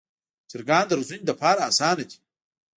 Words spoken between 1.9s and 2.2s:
دي.